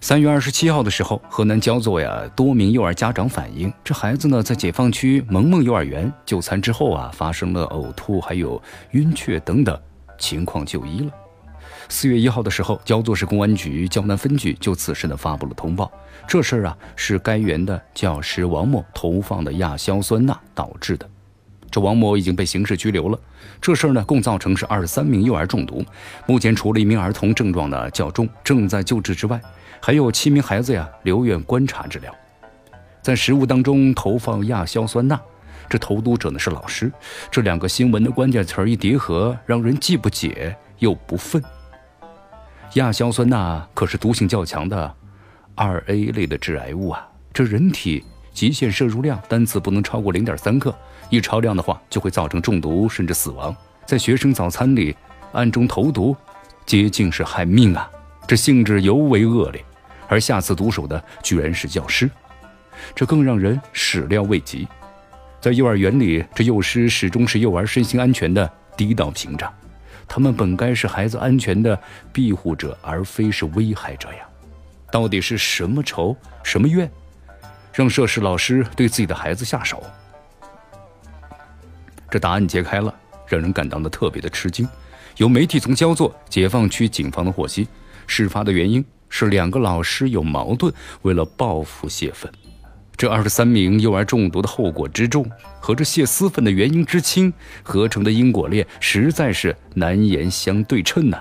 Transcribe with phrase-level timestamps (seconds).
[0.00, 8.60] 三月二十七号的时候，河南焦作呀，多名幼儿家长反映，这孩子呢在解放区萌萌幼儿园就餐之后啊，发生了呕吐，还有
[8.92, 9.78] 晕厥等等
[10.18, 11.10] 情况，就医了。
[11.88, 15.90] 四月一号的时候，焦作市公安局胶南分局就此事呢发布了通报，
[16.26, 21.08] 这事儿啊是该园的教师王某投放的亚硝酸钠导致的。
[21.70, 23.18] 这王某已经被刑事拘留了。
[23.60, 25.84] 这事儿呢，共造成是二十三名幼儿中毒。
[26.26, 29.40] 目前除了一名儿童症状呢较重，正在救治之外，
[29.80, 32.14] 还有七名孩子呀留院观察治疗。
[33.02, 35.18] 在食物当中投放亚硝酸钠，
[35.68, 36.90] 这投毒者呢是老师。
[37.30, 41.42] 这两个新闻的关键词一叠合，让人既不解又不忿。
[42.74, 44.94] 亚硝酸钠可是毒性较强的
[45.54, 48.04] 二 A 类的致癌物啊，这人体
[48.34, 50.74] 极限摄入量单次不能超过零点三克。
[51.10, 53.54] 一超量的话，就会造成中毒甚至死亡。
[53.86, 54.94] 在学生早餐里
[55.32, 56.16] 暗中投毒，
[56.66, 57.90] 接近是害命啊！
[58.26, 59.64] 这性质尤为恶劣。
[60.06, 62.10] 而下次毒手的居然是教师，
[62.94, 64.66] 这更让人始料未及。
[65.40, 69.52] 在幼儿园里，这幼师始终是幼儿身心安全的第一道屏障，
[70.08, 71.78] 他们本该是孩子安全的
[72.12, 74.26] 庇护者，而非是危害者呀！
[74.90, 76.90] 到底是什么仇什么怨，
[77.72, 79.82] 让涉事老师对自己的孩子下手？
[82.10, 82.94] 这答案揭开了，
[83.26, 84.68] 让人感到呢特别的吃惊。
[85.16, 87.66] 有媒体从焦作解放区警方的获悉，
[88.06, 90.72] 事发的原因是两个老师有矛盾，
[91.02, 92.30] 为了报复泄愤。
[92.96, 97.32] 这二十三名幼儿中毒的后果之重和这泄私愤的原因之轻，
[97.62, 101.18] 合成的因果链实在是难言相对称呐，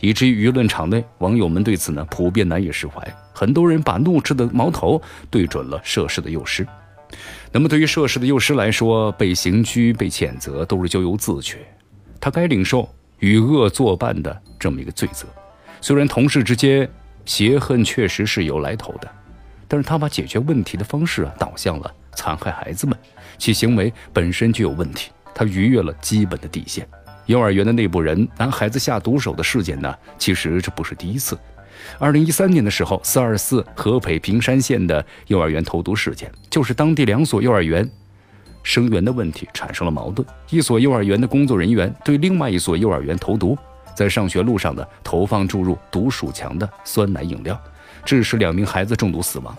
[0.00, 5.00] 以至于舆论场内网友们对此呢普遍难以释怀，很多人把怒斥的矛头
[5.30, 6.66] 对准了涉事的幼师。
[7.52, 11.58] 那么，对于涉事的幼师来说，被刑拘、被谴责都是咎由自取，
[12.20, 12.88] 他该领受
[13.18, 15.26] 与恶作伴的这么一个罪责。
[15.80, 16.88] 虽然同事之间
[17.24, 19.10] 邪恨确实是有来头的，
[19.66, 22.96] 但是他把解决问题的方式啊导向了残害孩子们，
[23.38, 26.86] 其行为本身就有问题，他逾越了基本的底线。
[27.26, 31.38] 幼儿园的内部人拿孩子下毒手的事件呢，其实这不是第一次。
[31.98, 37.88] 二零一三年的时候，四二四河北平山县的幼儿园投毒事件，就是当地两所幼儿园
[38.62, 40.26] 生源的问题产生了矛盾。
[40.50, 43.56] 一所幼儿园的工作人员对另外一所幼儿园投毒，
[43.94, 47.60] 在上学路上的投放注入毒鼠强的酸奶饮料，
[48.04, 49.56] 致使两名孩子中毒死亡。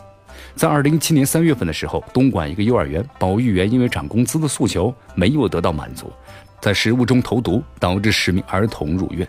[0.55, 6.11] 在二零一七年三月份的时候，东莞一个幼儿园保育员因为涨工资的诉求没有得到满足，
[6.59, 9.27] 在食物中投毒，导致十名儿童入院。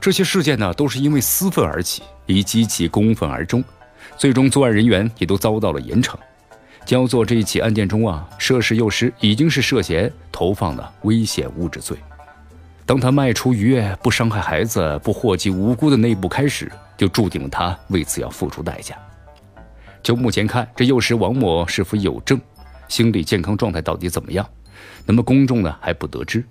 [0.00, 3.62] 这些事件呢，都是因为私愤而起，以激起公愤而终，
[4.16, 6.14] 最终作案人员也都遭到了严惩。
[6.84, 11.96] 焦作这一起案件中啊，涉事幼师已经是涉嫌投放了危险物质罪。
[12.84, 18.94] 当他迈出逾越不伤害孩子、不祸及无辜的那一步开始，就注定了他为此要付出代价。
[20.02, 22.38] 就目前看，这幼师王某是否有证，
[22.88, 24.46] 心理健康状态到底怎么样，
[25.06, 26.44] 那么公众呢还不得知。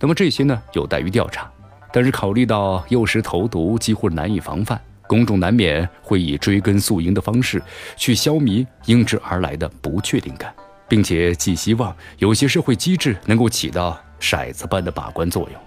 [0.00, 1.48] 那么这些呢，有待于调查。
[1.96, 7.62] 但是考虑到幼时投毒几乎难以防范，公众难免会以追根溯源的方式
[7.96, 10.54] 去消弭因之而来的不确定感，
[10.86, 15.60] 并且寄希望有些社会机制能够起到骰子般的把关作用。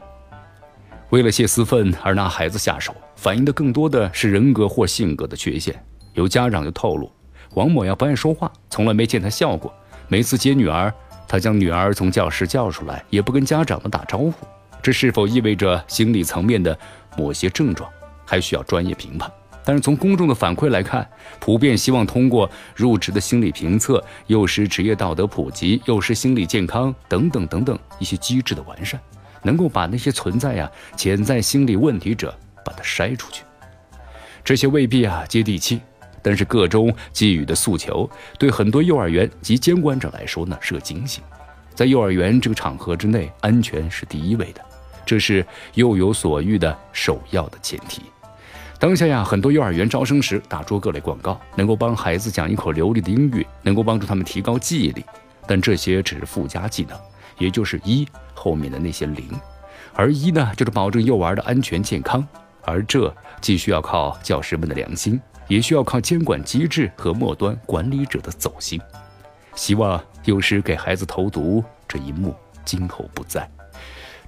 [1.10, 5.84] 为了泄私愤而拿孩子下手，反映的更多的是人格或性格的缺陷。
[6.14, 7.12] 有家长就透露，
[7.56, 9.74] 王某要不爱说话，从来没见他笑过。
[10.08, 10.94] 每次接女儿，
[11.28, 14.34] 他将女儿从教室叫出来，也不跟家长们打招呼。
[14.82, 16.78] 这是否意味着心理层面的
[17.18, 17.90] 某些症状，
[18.26, 19.32] 还需要专业评判。
[19.66, 21.08] 但是从公众的反馈来看，
[21.40, 29.00] 普遍希望通过入职的心理评测、幼师职业道德普及、幼师心理健康等等等等一些机制的完善，
[29.44, 33.44] 能够把那些存在呀潜在心理问题者把它筛出去。
[34.44, 35.82] 这些未必啊接地气，
[36.24, 38.10] 但是个中寄予的诉求，
[38.40, 41.24] 对很多幼儿园及监管者来说呢是个警醒。
[41.76, 44.62] 在幼儿园这个场合之内，安全是第一位的。
[45.10, 48.04] 这是幼有所欲的首要的前提。
[48.78, 55.04] 当下呀，很多幼儿园招生时打出各类广告，能够帮孩子讲一口流利的英语，能够帮助他们提高记忆力。
[55.48, 56.96] 但这些只是附加技能，
[57.40, 59.28] 也就是一后面的那些零。
[59.96, 62.24] 而一呢，就是保证幼儿的安全健康。
[62.62, 68.80] 而这既需要靠教师们的良心，也需要靠监管机制和末端管理者的走心。
[69.56, 73.50] 希望幼师给孩子投毒这一幕今后不再。